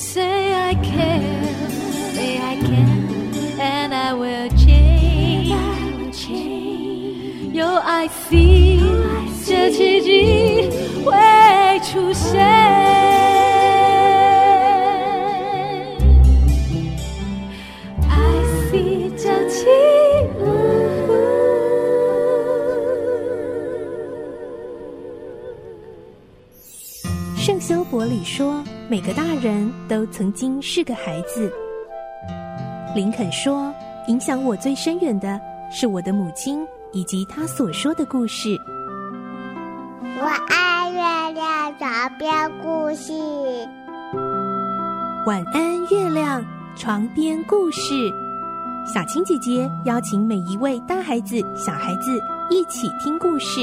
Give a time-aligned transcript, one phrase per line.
[0.00, 1.58] Say I care,
[2.14, 5.52] say I can, and I will change.
[5.52, 7.52] I will change.
[7.52, 8.80] 有 I feel，
[9.46, 10.70] 这奇迹
[11.04, 11.12] 会
[11.80, 12.90] 出现。
[27.90, 31.48] 伯里说：“每个大人都曾经是个孩子。”
[32.92, 33.72] 林肯说
[34.08, 35.40] ：“影响我最深远的
[35.70, 38.58] 是我的母亲以及她所说的故事。”
[40.18, 43.12] 我爱月亮床边故事。
[45.24, 47.94] 晚安，月亮床边故事。
[48.92, 52.20] 小青姐姐邀请每一位大孩子、小孩子
[52.50, 53.60] 一起听故事，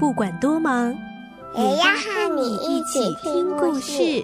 [0.00, 0.92] 不管多忙。
[1.56, 4.22] 也要和你一起听故事。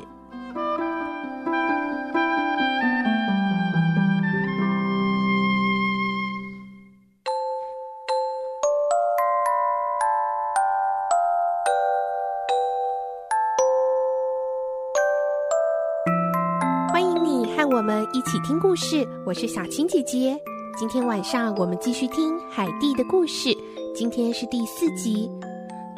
[16.93, 20.39] 欢迎你和我们一起听故事，我是小青姐姐。
[20.79, 23.57] 今天晚上我们继续听海蒂的故事，
[23.95, 25.31] 今天是第四集。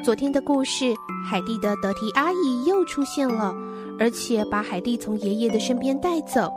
[0.05, 0.95] 昨天的故事，
[1.25, 3.55] 海蒂的得体阿姨又出现了，
[3.99, 6.53] 而且把海蒂从爷爷的身边带走。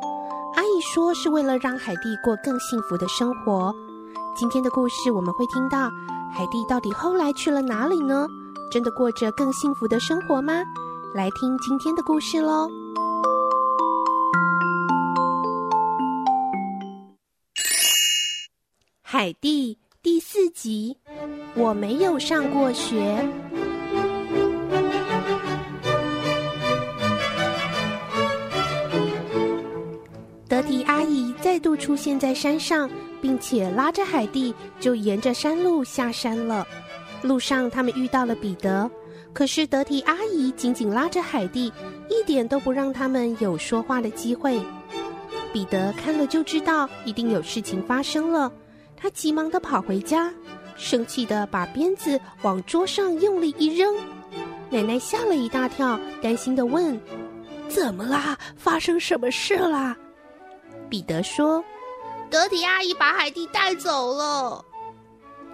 [0.55, 3.73] 阿姨说是为了让海蒂过更幸福的生活。
[4.35, 5.89] 今天的故事我们会听到，
[6.33, 8.27] 海蒂到底后来去了哪里呢？
[8.71, 10.63] 真的过着更幸福的生活吗？
[11.13, 12.69] 来听今天的故事喽！
[19.01, 20.97] 海蒂第四集。
[21.55, 23.27] 我没有上过学。
[31.57, 32.87] 再度出现在山上，
[33.19, 36.63] 并且拉着海蒂就沿着山路下山了。
[37.23, 38.87] 路上，他们遇到了彼得，
[39.33, 41.73] 可是德提阿姨紧紧拉着海蒂，
[42.11, 44.61] 一点都不让他们有说话的机会。
[45.51, 48.53] 彼得看了就知道一定有事情发生了，
[48.95, 50.31] 他急忙地跑回家。
[50.75, 53.95] 生气地把鞭子往桌上用力一扔，
[54.69, 57.01] 奶奶吓了一大跳，担心地问
[57.67, 58.37] ：“怎么啦？
[58.55, 59.97] 发生什么事啦？”
[60.89, 61.63] 彼得说
[62.29, 64.63] ：“德提阿姨把海蒂带走了。”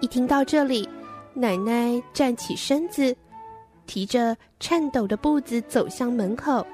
[0.00, 0.88] 一听到这里，
[1.34, 3.16] 奶奶站起身子，
[3.86, 6.66] 提着颤抖的步子走向门口，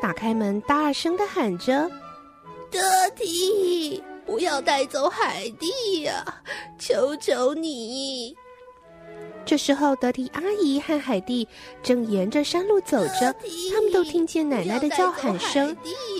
[0.00, 1.90] 打开门，大声的喊着
[2.70, 2.80] ：“德
[3.16, 6.42] 提！”不要带走海蒂呀、啊！
[6.80, 8.36] 求求你！
[9.46, 11.46] 这时候，德提阿姨和海蒂
[11.80, 13.32] 正沿着山路走着，
[13.72, 15.76] 他们都听见奶奶的叫喊声，啊、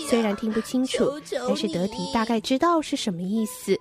[0.09, 3.77] 虽然听不清楚，求求但是德提大概知道是什么意思。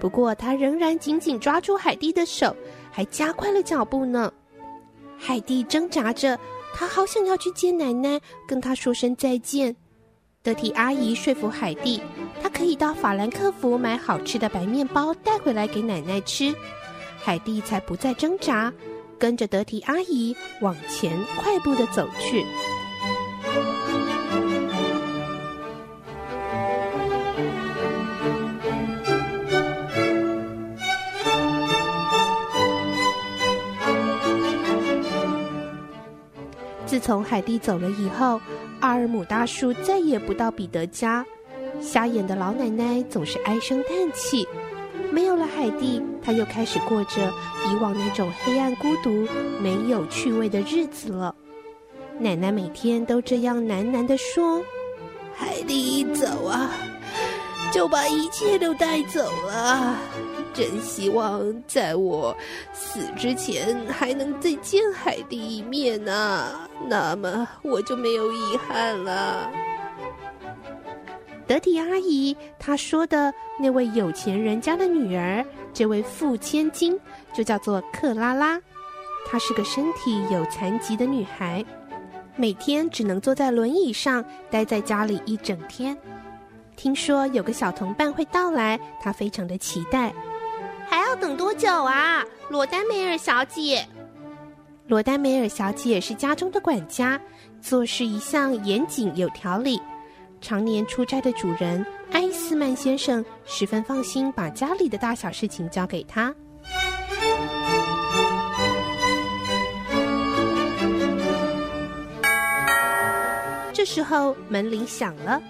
[0.00, 2.54] 不过，他仍然紧紧抓住海蒂的手，
[2.90, 4.32] 还加快了脚步呢。
[5.16, 6.36] 海蒂挣扎着，
[6.74, 9.76] 她好想要去见奶奶，跟她说声再见。
[10.42, 12.00] 德提阿姨说服海蒂，
[12.42, 16.54] 她可以到法兰克福买好吃的白面包带回来给奶奶吃，
[17.22, 18.72] 海蒂才不再挣扎，
[19.18, 22.44] 跟着得提阿姨往前快步的走去。
[36.86, 38.40] 自从海蒂走了以后，
[38.80, 41.24] 阿尔姆大叔再也不到彼得家。
[41.80, 44.46] 瞎眼的老奶奶总是唉声叹气。
[45.10, 47.32] 没有了海蒂，他又开始过着
[47.70, 49.26] 以往那种黑暗、孤独、
[49.60, 51.34] 没有趣味的日子了。
[52.18, 54.62] 奶奶每天都这样喃喃地说
[55.34, 56.70] ：“海蒂一走啊，
[57.72, 59.96] 就把一切都带走了。”
[60.52, 62.36] 真希望在我
[62.72, 66.68] 死之前还能再见海蒂一面啊！
[66.88, 69.48] 那么我就没有遗憾了。
[71.50, 76.96] 得提阿姨她说的那位有钱人家的女儿，这位富千金
[77.32, 78.56] 就叫做克拉拉。
[79.28, 81.64] 她是个身体有残疾的女孩，
[82.36, 85.98] 每天只能坐在轮椅上待在家里一整天。
[86.76, 90.14] 听说有个小同伴会到来，她非常的期待。
[90.86, 93.84] 还要等多久啊，罗丹梅尔小姐？
[94.86, 97.20] 罗丹梅尔小姐是家中的管家，
[97.60, 99.80] 做事一向严谨有条理。
[100.40, 106.34] 常年出差的主人埃斯曼先生十分放心，把家里的大小事情交给他。
[113.72, 115.40] 这时候门铃响了，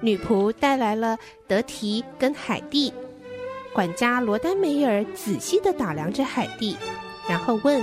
[0.00, 2.92] 女仆带来了德提跟海蒂。
[3.72, 6.76] 管家罗丹梅尔仔细的打量着海蒂，
[7.28, 7.82] 然后问：“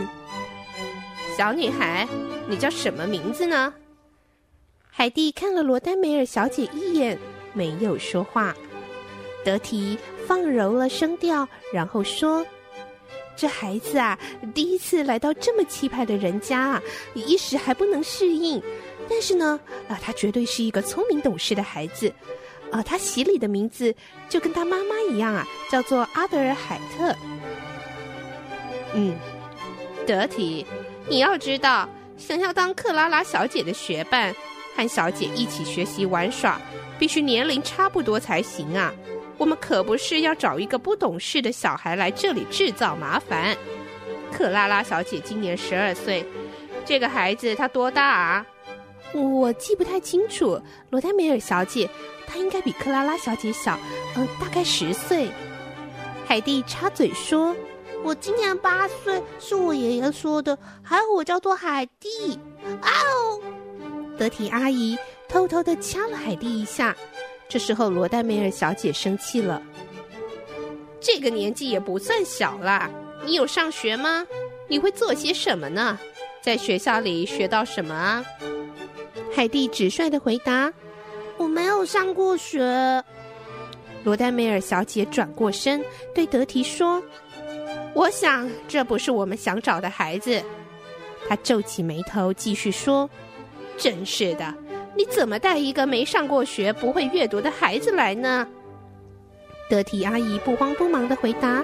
[1.38, 2.08] 小女孩，
[2.48, 3.74] 你叫什么名字呢？”
[4.94, 7.18] 海蒂看了罗丹梅尔小姐一眼，
[7.54, 8.54] 没有说话。
[9.44, 9.98] 德提
[10.28, 12.46] 放柔了声调，然后说
[13.36, 14.20] ：“这孩子啊，
[14.54, 16.84] 第一次来到这么气派的人家啊，
[17.16, 18.62] 一时还不能适应。
[19.10, 22.14] 但是呢，啊，他绝对是一个聪明懂事的孩子。”
[22.70, 23.94] 啊，他洗礼的名字
[24.30, 27.16] 就跟他妈妈一样啊，叫做阿德尔海特。
[28.94, 29.16] 嗯，
[30.06, 30.66] 德提，
[31.08, 34.34] 你要知道，想要当克拉拉小姐的学伴，
[34.76, 36.60] 和小姐一起学习玩耍，
[36.98, 38.94] 必须年龄差不多才行啊。
[39.38, 43.58] 我们可不是要找一个不懂事的小孩来这里制造麻烦。
[44.32, 46.26] 克拉拉小姐今年十二岁，
[46.86, 48.46] 这个孩子他多大啊？
[49.14, 51.90] 我记不太清楚，罗丹梅尔小姐。
[52.28, 53.78] 她应该比克拉拉小姐小，
[54.16, 55.30] 嗯，大概十岁。
[56.26, 57.54] 海蒂插嘴说
[58.06, 60.58] ：“我今年八岁，是我爷爷说的。
[60.82, 62.40] 还有我叫做海蒂。”
[62.82, 63.42] 哦，
[64.18, 64.98] 德提阿姨
[65.28, 66.96] 偷偷的掐了海蒂一下。
[67.50, 69.62] 这时候罗丹梅尔小姐生气了
[71.02, 72.90] ：“这个年纪也不算小啦，
[73.26, 74.26] 你有上学吗？
[74.68, 76.00] 你会做些什么呢？
[76.42, 78.24] 在学校里学到什么啊？”
[79.36, 80.72] 海蒂直率的回答。
[81.38, 83.04] 我没有上过学。
[84.04, 85.84] 罗丹梅尔小姐转过身
[86.14, 87.02] 对德提说
[87.96, 90.42] ：“我想这不是我们想找的孩子。”
[91.28, 93.10] 她皱起眉头继续说
[93.82, 94.54] ：“真是的，
[94.96, 98.48] 你怎么带一个没上过学、不会阅读的孩子来呢？”
[99.68, 101.64] 德提阿姨不慌不忙的回答：“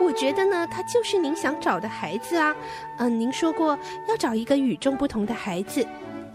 [0.00, 2.54] 我觉得呢，他就是您想找的孩子啊。
[2.98, 3.76] 嗯、您说过
[4.08, 5.84] 要找一个与众不同的孩子。”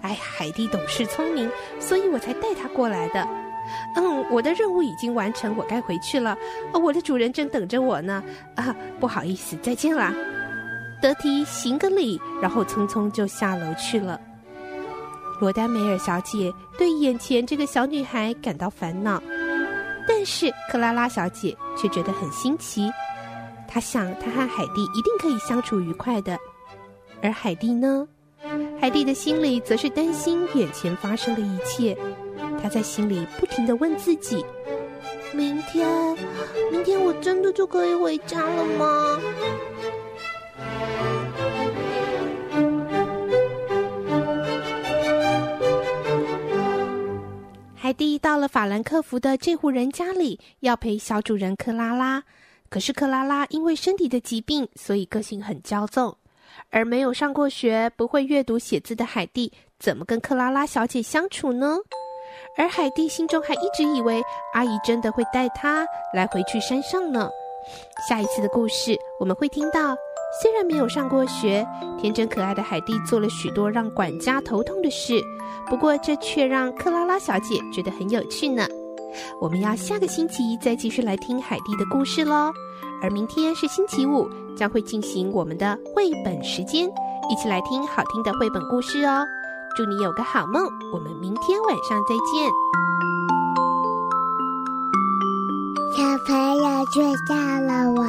[0.01, 1.49] 哎，海蒂懂事聪明，
[1.79, 3.27] 所以我才带他过来的。
[3.95, 6.37] 嗯，我的任务已经完成，我该回去了。
[6.73, 8.23] 我的主人正等着我呢。
[8.55, 10.13] 啊，不好意思，再见啦。
[11.01, 14.19] 德提行个礼，然后匆匆就下楼去了。
[15.39, 19.21] 罗丹梅尔小姐对眼前这个小女孩感到烦恼，
[20.07, 22.89] 但是克拉拉小姐却觉得很新奇。
[23.67, 26.37] 她想，她和海蒂一定可以相处愉快的。
[27.21, 28.07] 而海蒂呢？
[28.79, 31.97] 海蒂的心里则是担心眼前发生的一切，
[32.61, 34.45] 她在心里不停地问自己
[35.35, 35.87] ：“明天，
[36.71, 39.19] 明天我真的就可以回家了吗？”
[47.89, 52.23] 海蒂到了法兰克福的这户人家里，要陪小主人克拉拉。
[52.69, 56.15] 可是克拉拉因为身体的疾病，所以个性很骄纵。
[56.69, 61.79] 而没有上过学、不会阅读写字的海蒂，怎么跟克拉拉小姐相处呢？
[62.55, 64.21] 而海蒂心中还一直以为
[64.53, 65.83] 阿姨真的会带她
[66.13, 67.27] 来回去山上呢。
[68.07, 69.97] 下一次的故事，我们会听到，
[70.31, 71.67] 虽然没有上过学，
[71.99, 75.19] 天真可爱的海蒂做了许多让管家头痛的事，
[75.67, 78.67] 不过这却让克拉拉小姐觉得很有趣呢。
[79.41, 82.53] 我们要下个星期再继续来听海蒂的故事喽。
[83.01, 86.85] 而明天是星期五，将会进行我们的绘本时间，
[87.29, 89.25] 一起来听好听的绘本故事哦。
[89.75, 90.63] 祝你有个好梦，
[90.93, 92.51] 我们明天晚上再见。
[95.97, 98.03] 小朋友睡觉了，我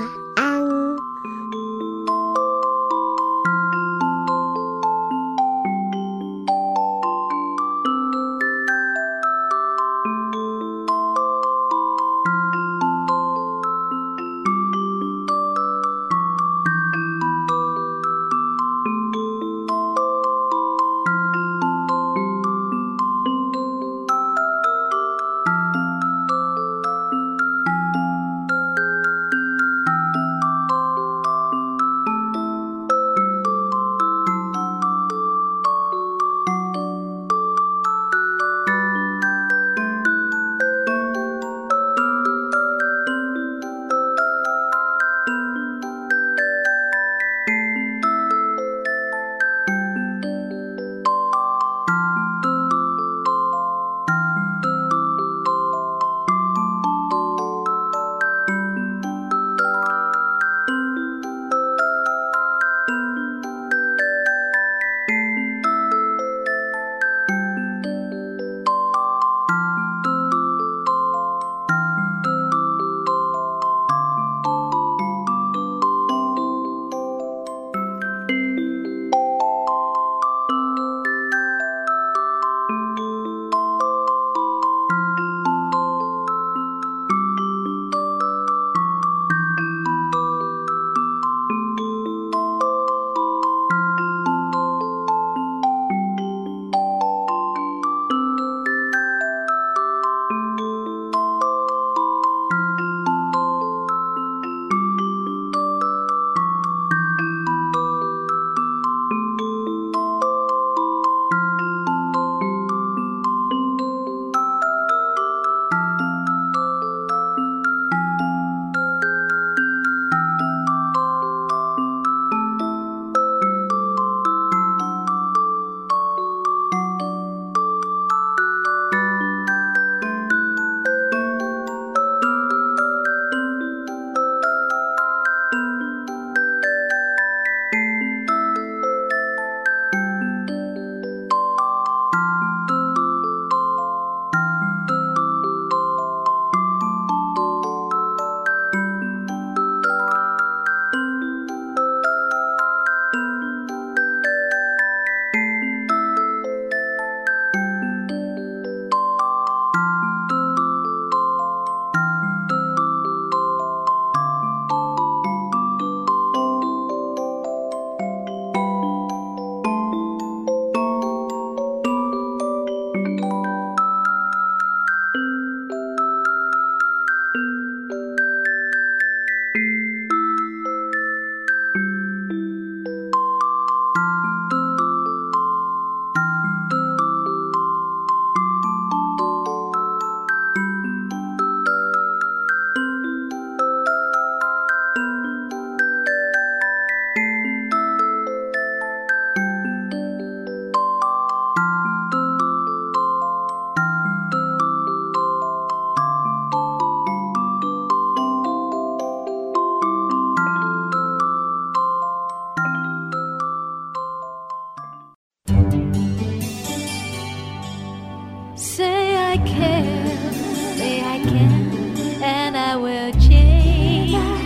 [222.91, 224.15] will change.
[224.15, 224.41] I.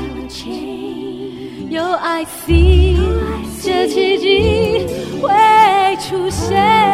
[1.70, 2.96] 有爱 see
[3.62, 4.86] 这奇迹
[5.20, 6.93] 会出现。